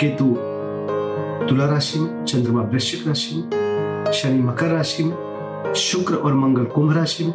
केतु, 0.00 0.24
तुला 1.48 1.66
राशि 1.66 1.98
में 2.00 2.24
चंद्रमा 2.24 2.62
वृश्चिक 2.62 3.08
राशि 3.08 3.34
में 3.36 4.12
शनि 4.12 4.42
मकर 4.42 4.66
राशि 4.66 5.04
में 5.04 5.74
शुक्र 5.74 6.14
और 6.14 6.34
मंगल 6.34 6.64
कुंभ 6.64 6.96
राशि 6.96 7.24
में 7.24 7.32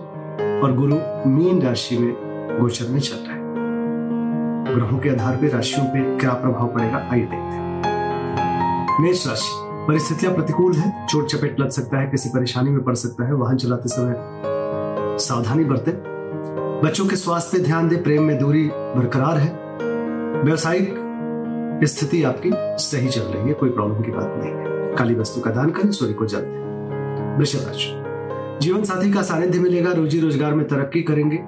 और 0.62 0.74
गुरु 0.74 0.96
मीन 1.30 1.62
राशि 1.62 1.98
में 1.98 2.14
गोचर 2.62 2.88
में 2.88 3.00
चल 3.00 3.16
रहा 3.16 3.36
है। 3.36 4.74
ग्रहों 4.76 5.00
के 5.00 5.10
आधार 5.10 5.36
पर 5.36 5.50
राशियों 5.50 5.86
पे 5.86 6.18
क्या 6.18 6.34
प्रभाव 6.34 6.68
पड़ेगा, 6.68 6.98
आइए 7.12 7.22
देखते 7.22 7.38
हैं। 7.38 9.02
मेष 9.02 9.28
राशि, 9.28 9.52
परिस्थितियाँ 9.88 10.34
प्रतिकूल 10.34 10.74
है, 10.74 11.06
चोट 11.08 11.28
चपेट 11.28 11.60
लग 11.60 11.70
सकता 11.70 12.00
है, 12.00 12.08
किसी 12.08 12.30
परेशानी 12.30 12.70
में 12.70 12.84
पड़ 12.84 12.96
सकता 12.96 13.26
है, 13.26 13.34
वाहन 13.34 13.58
चलाते 13.58 13.90
समय 13.90 14.16
सावधानी 15.20 15.64
बरते। 15.64 15.92
बच्चों 16.88 17.06
के 17.06 17.16
स्वास्थ्य 17.16 17.60
ध्यान 17.60 17.90
दे, 17.90 17.96
प्रेम 17.96 18.24
में 18.24 18.38
दूरी 18.40 18.70
बरकरार 18.74 19.38
है। 19.38 19.58
व्यवसायिक 20.44 21.05
स्थिति 21.84 22.24
आपकी 22.24 22.50
सही 22.84 23.08
चल 23.08 23.22
रही 23.22 23.48
है, 23.48 23.54
कोई 23.54 23.70
प्रॉब्लम 23.70 24.04
की 24.04 24.12
बात 24.12 24.36
नहीं। 24.38 24.52
है 24.52 24.96
काली 24.96 25.16
वस्तु 25.16 25.42
का 25.42 25.52
दान 25.52 25.70
करें, 25.70 25.92
सूर्य 25.92 26.14
को 26.14 26.26
जल 26.26 26.40
दें। 26.40 27.38
वृषभ 27.38 27.68
राशि। 27.68 28.02
जीवन 28.62 28.84
साथी 28.84 29.12
का 29.12 29.22
सानिध्य 29.22 29.60
मिलेगा, 29.60 29.92
रोजी 29.92 30.20
रोज़गार 30.20 30.54
में 30.54 30.68
तरक्की 30.68 31.02
करेंगे। 31.02 31.40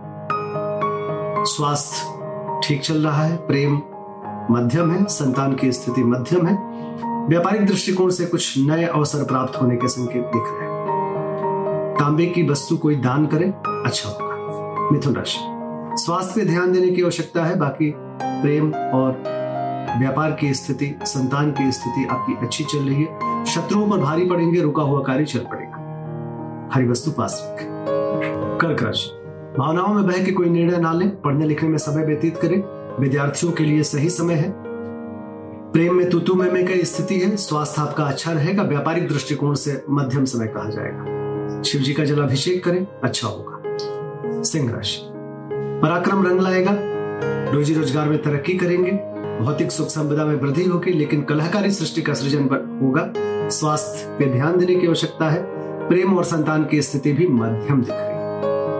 स्वास्थ्य 1.45 2.17
ठीक 2.63 2.81
चल 2.81 3.07
रहा 3.07 3.23
है, 3.23 3.37
प्रेम 3.37 3.81
मध्यम 4.52 4.91
है, 4.91 5.03
संतान 5.03 5.53
की 5.53 5.71
स्थिति 5.71 6.03
मध्यम 6.03 6.47
है। 6.47 6.55
व्यापारिक 7.30 7.65
दृष्टिकोण 7.65 8.09
से 8.09 8.25
कुछ 8.25 8.57
नए 8.57 8.85
अवसर 8.85 9.23
प्राप्त 9.23 9.61
होने 9.61 9.75
के 9.75 9.87
संकेत 9.87 10.23
दिख 10.23 10.43
रहे 10.45 10.69
हैं। 10.69 10.77
तांबे 11.99 12.25
की 12.25 12.49
वस्तु 12.49 12.77
कोई 12.77 12.95
दान 12.95 13.25
करे 13.25 13.45
अच्छा 13.67 14.09
होगा। 14.09 14.89
मिथुन 14.91 15.15
राशि। 15.15 15.39
स्वास्थ्य 16.03 16.41
पे 16.41 16.47
ध्यान 16.47 16.71
देने 16.71 16.89
की 16.89 17.03
आवश्यकता 17.03 17.43
है, 17.43 17.55
बाकी 17.55 17.93
प्रेम 18.23 18.73
और 18.73 19.36
व्यापार 19.99 20.31
की 20.31 20.53
स्थिति, 20.53 20.99
संतान 21.03 21.51
की 21.51 21.71
स्थिति 21.71 22.05
आपकी 22.05 22.45
अच्छी 22.45 22.63
चल 22.63 22.79
रही 22.79 23.03
है। 23.03 23.45
शत्रुओं 23.45 23.89
पर 23.89 23.97
भारी 23.97 24.25
पड़ेंगे, 24.25 24.61
रुका 24.61 24.83
हुआ 24.83 24.99
कार्य 25.01 25.25
चल 25.25 25.39
पड़ेगा। 25.39 25.77
हरी 26.73 26.87
वस्तु 26.87 27.11
पास 27.11 27.55
कर्क 28.61 28.83
राशि। 28.83 29.09
भावनाओं 29.59 29.93
में 29.93 30.07
बह 30.07 30.25
के 30.25 30.31
कोई 30.31 30.49
निर्णय 30.49 30.77
ना 30.77 30.93
लें। 30.93 31.21
पढ़ने 31.21 31.45
लिखने 31.45 31.69
में 31.69 31.77
समय 31.77 32.05
व्यतीत 32.05 32.37
करें। 32.37 32.63
विद्यार्थियों 33.01 33.53
के 33.53 33.63
लिए 33.63 33.83
सही 33.83 34.09
समय 34.09 34.33
है। 34.33 34.53
प्रेम 35.71 35.95
में 35.95 36.09
तुतु 36.09 36.35
में 36.35 36.67
की 36.67 36.83
स्थिति 36.83 37.19
है। 37.19 37.37
स्वास्थ्य 37.37 37.81
आपका 37.81 38.03
अच्छा 38.03 38.31
रहेगा। 38.31 38.63
व्यापारिक 38.63 39.07
दृष्टिकोण 39.07 39.53
से 39.53 39.85
मध्यम 39.89 40.25
समय 40.25 40.47
कहा 40.47 40.69
जाएगा। 40.69 41.17
शिव 41.61 41.81
जी 41.81 41.93
का 41.93 42.05
जलाभिषेक 42.05 42.63
करें। 42.63 42.87
अच्छा 43.03 43.27
होगा। 43.27 43.61
सिंह 44.43 44.71
राशि। 44.71 45.01
पराक्रम 45.81 46.27
रंग 46.27 46.39
लाएगा। 46.39 46.96
रोजी 47.53 47.73
रोज़गार 47.73 48.09
में 48.09 48.21
तरक्की 48.21 48.53
करेंगे, 48.53 48.91
भौतिक 49.45 49.71
सुख 49.71 49.87
संपदा 49.87 50.25
में 50.25 50.35
वृद्धि 50.35 50.63
होगी, 50.63 50.91
लेकिन 50.91 51.21
कलाकारी 51.21 51.71
सृष्टि 51.71 52.01
का 52.01 52.13
सृजन 52.13 52.43
होगा। 52.83 53.13
स्वास्थ्य 53.49 54.15
पे 54.19 54.25
ध्यान 54.25 54.57
देने 54.57 54.75
की 54.75 54.87
आवश्यकता 54.87 55.29
है, 55.29 55.41
प्रेम 55.89 56.17
और 56.17 56.23
संतान 56.23 56.65
की 56.65 56.81
स्थिति 56.81 57.14
भी 57.14 57.27
मध्यम 57.27 57.81
दिख 57.81 57.93
रही 57.93 58.17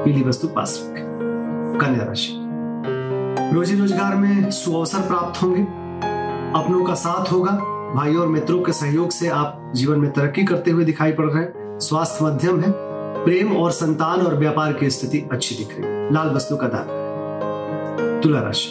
पीली 0.04 0.24
वस्तु 0.24 0.48
पास 0.48 0.80
रखें। 0.84 1.78
कन्या 1.80 2.06
राशि। 2.06 2.34
रोजी 3.56 3.76
रोज़गार 3.76 4.16
में 4.16 4.52
सुअवसर 4.52 5.00
प्राप्त 5.00 5.42
होंगे। 5.44 5.62
अपनों 6.60 6.84
का 6.84 6.94
साथ 6.94 7.32
होगा। 7.32 7.52
भाइयों 7.96 8.22
और 8.22 8.28
मित्रों 8.28 8.62
के 8.62 8.72
सहयोग 8.72 9.10
से 9.10 9.28
आप 9.28 9.72
जीवन 9.76 10.00
में 10.00 10.12
तरक्की 10.12 10.44
करते 10.44 10.72
हुए 10.72 10.86
दिखाई 10.86 11.12
पड़ 11.12 11.26
रहे 11.26 11.44
हैं। 11.44 11.80
स्वास्थ्य 11.80 12.26
मध्यम 12.26 12.60
है। 12.62 12.72
प्रेम 13.26 13.58
और 13.58 13.72
संतान 13.72 14.22
और 14.22 14.36
व्यापार 14.36 14.74
की 14.74 14.90
स्थिति 14.90 15.30
अच्छी 15.32 15.56
दिख 15.56 15.78
रही 15.80 15.88
है। 15.88 16.14
लाल 16.14 16.30
वस्तु 16.30 16.58
का 16.58 16.68
दान। 16.68 17.07
तुला 18.00 18.42
राशि। 18.42 18.70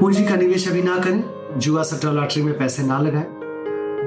पूंजी 0.00 0.24
का 0.24 0.36
निवेश 0.36 0.68
अभी 0.68 0.82
ना 0.82 0.98
करें, 0.98 1.24
जुआ 1.58 1.82
सट्टा 1.82 2.10
लॉटरी 2.10 2.42
में 2.42 2.58
पैसे 2.58 2.82
ना 2.82 2.98
लगाएँ। 2.98 3.26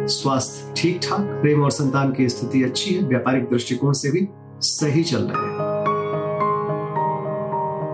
स्वास्थ्य 0.07 0.73
ठीक 0.77 0.99
ठाक 1.03 1.19
प्रेम 1.19 1.63
और 1.63 1.71
संतान 1.71 2.11
की 2.11 2.29
स्थिति 2.29 2.63
अच्छी 2.63 2.95
है, 2.95 3.03
व्यापारिक 3.03 3.43
दृष्टिकोण 3.43 3.93
से 3.93 4.11
भी 4.11 4.27
सही 4.61 5.03
चल 5.03 5.17
रहे 5.17 5.47
हैं। 5.47 5.57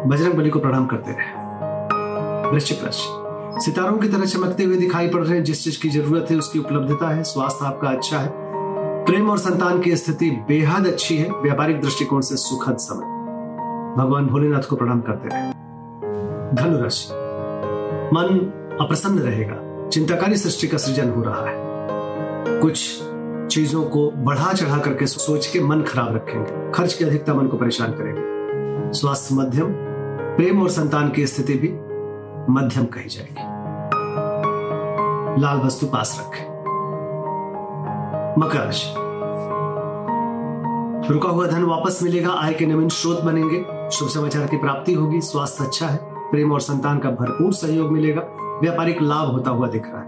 बजरंग 0.08 0.34
बली 0.34 0.50
को 0.50 0.60
प्रणाम 0.60 0.86
करते 0.86 1.12
रहे। 1.12 1.42
वृश्चिक 2.52 2.84
राशि। 2.84 3.22
सितारों 3.66 3.98
की 3.98 4.08
तरह 4.08 4.26
चमकते 4.26 4.64
हुए 4.64 4.76
दिखाई 4.76 5.08
पड़ 5.08 5.24
रहे 5.24 5.38
हैं, 5.38 5.44
जिस 5.44 5.64
चीज़ 5.64 5.82
की 5.82 5.90
ज़रूरत 5.90 6.28
है, 6.32 6.38
उसकी 6.38 6.60
उपलब्धता 6.60 7.10
है, 7.10 7.24
स्वास्थ्य 7.24 7.66
आपका 7.66 7.88
अच्छा 7.88 8.18
है। 8.18 8.32
प्रेम 9.06 9.30
और 9.30 9.38
संतान 9.38 9.82
की 9.82 9.96
स्थिति 9.96 10.30
बेहद 10.30 10.88
अच्छी 10.88 11.18
है, 11.18 11.30
व्यापारिक 11.32 11.82
दृष्टिकोण 11.82 12.22
से 12.22 12.36
सुखद 12.36 12.78
समय। 12.78 13.21
भगवान 13.98 14.28
भोलेनाथ 14.28 14.62
को 14.62 14.76
प्रणाम 14.76 15.02
करते 15.02 15.30
रहे। 15.34 15.52
धनुराशि 16.54 17.14
मन 18.16 18.52
अप्रसन्न 18.82 19.20
रहेगा। 19.20 19.90
चिंताकारी 19.90 20.38
सृष्टि 20.38 20.68
का 20.68 20.78
सृजन 20.78 21.10
हो 21.10 21.24
रहा 21.24 21.46
है। 21.46 21.56
कुछ 22.60 23.04
चीज़ों 23.52 23.84
को 23.84 24.12
बढ़ा 24.12 24.54
चढ़ा 24.54 24.78
करके 24.78 25.08
सोच 25.08 25.48
के 25.48 25.60
मन 25.60 25.82
खराब 25.82 26.16
रखेंगे। 26.16 26.72
खर्च 26.72 26.94
की 26.94 27.06
अधिकता 27.06 27.34
मन 27.34 27.48
को 27.48 27.58
परेशान 27.58 27.92
करेंगे। 27.92 28.22
स्वास्थ्य 28.94 29.36
मध्यम, 29.36 29.68
प्रेम 30.36 30.62
और 30.62 30.70
संतान 30.70 31.10
की 31.10 31.28
स्थिति 31.28 31.54
भी 31.54 31.68
मध्यम 32.54 32.86
कही 32.86 33.10
जाएगी। 33.10 33.62
लाल 35.42 35.58
वस्तु 35.58 35.86
पास 35.86 36.28
रखें। 36.28 36.52
मकर 38.40 38.60
राशि। 38.60 39.01
रुका 41.12 41.30
हुआ 41.30 41.48
धन 41.48 41.64
वापस 41.64 42.00
मिलेगा, 42.04 42.32
आय 42.32 42.54
के 42.54 42.66
नवीन 42.66 42.90
स्रोत 42.90 43.22
बनेंगे। 43.22 43.90
शुभ 43.92 44.10
समाचार 44.10 44.48
की 44.48 44.58
प्राप्ति 44.58 44.94
होगी, 44.94 45.22
स्वास्थ्य 45.22 45.64
अच्छा 45.64 45.88
है, 45.88 45.98
प्रेम 46.32 46.52
और 46.52 46.62
संतान 46.62 47.00
का 47.00 47.10
भरपूर 47.10 47.54
सहयोग 47.54 47.92
मिलेगा, 47.92 48.22
व्यापारिक 48.62 49.02
लाभ 49.02 49.28
होता 49.28 49.52
हुआ 49.52 49.68
दिख 49.68 49.86
रहा 49.86 50.02
है। 50.02 50.08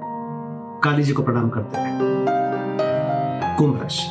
काली 0.83 1.03
जी 1.03 1.13
को 1.13 1.23
प्रणाम 1.23 1.49
करते 1.49 1.77
हैं। 1.77 3.57
कुंभ 3.57 3.81
राशि। 3.81 4.07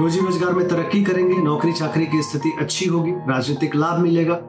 रोजी 0.00 0.20
रोज़गार 0.20 0.52
में 0.52 0.68
तरक्की 0.68 1.02
करेंगे, 1.04 1.36
नौकरी 1.36 1.72
चाकरी 1.72 2.06
की 2.06 2.22
स्थिति 2.22 2.52
अच्छी 2.60 2.86
होगी, 2.86 3.10
राजनीतिक 3.10 3.76
लाभ 3.76 3.98
मिलेगा। 3.98 4.40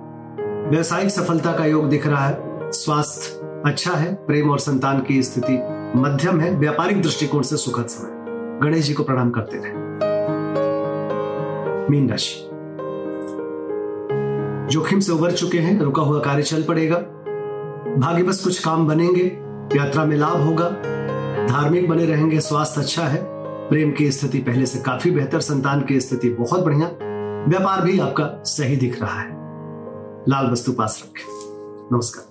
व्यवसायिक 0.69 1.09
सफलता 1.09 1.51
का 1.51 1.65
योग 1.65 1.89
दिख 1.89 2.07
रहा 2.07 2.27
है, 2.27 2.71
स्वास्थ्य 2.71 3.61
अच्छा 3.65 3.91
है, 3.91 4.13
प्रेम 4.13 4.49
और 4.49 4.59
संतान 4.59 5.01
की 5.01 5.23
स्थिति 5.23 5.53
मध्यम 5.99 6.39
है, 6.39 6.55
व्यापारिक 6.55 7.01
दृष्टिकोण 7.01 7.41
से 7.41 7.57
सुखद 7.57 7.85
समय। 7.85 8.11
गणेश 8.63 8.85
जी 8.85 8.93
को 8.93 9.03
प्रणाम 9.03 9.29
करते 9.29 9.57
रहे। 9.57 9.90
मीन 11.89 12.09
राशि 12.09 12.47
जोखिम 14.71 14.99
से 14.99 15.11
उबर 15.11 15.31
चुके 15.31 15.59
हैं, 15.59 15.81
रुका 15.81 16.01
हुआ 16.01 16.19
कार्य 16.19 16.43
चल 16.43 16.63
पड़ेगा। 16.63 16.97
भाग्य 17.97 18.23
बस 18.23 18.43
कुछ 18.43 18.65
काम 18.65 18.87
बनेंगे, 18.87 19.25
यात्रा 19.77 20.05
में 20.05 20.17
लाभ 20.17 20.41
होगा। 20.41 20.69
धार्मिक 21.47 21.89
बने 21.89 22.05
रहेंगे, 22.05 22.39
स्वास्थ्य 22.39 22.81
अच्छा 22.81 23.03
है। 23.03 23.25
प्रेम 23.69 23.91
की 23.91 24.11
स्थिति 24.11 24.37
पहले 24.37 24.65
से 24.65 24.79
काफ़ी 24.79 25.11
बेहतर, 25.11 25.39
संतान 25.39 25.81
की 25.81 25.99
स्थिति 25.99 26.29
बहुत 26.29 26.65
बढ़िया। 26.65 26.87
व्यापार 27.47 27.81
भी 27.81 27.99
आपका 27.99 28.43
सही 28.43 28.75
दिख 28.75 29.01
रहा 29.01 29.19
है। 29.19 29.29
लाल 30.29 30.51
वस्तु 30.51 30.71
पास 30.71 31.03
रखें। 31.05 31.25
नमस्कार। 31.93 32.30